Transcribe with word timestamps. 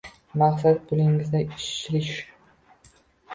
Maqsadi 0.41 0.79
pulingizni 0.91 1.43
shilish. 1.65 2.17